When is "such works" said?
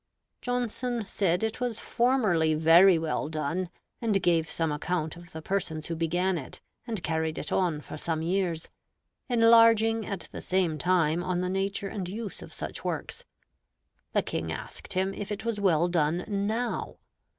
12.51-13.25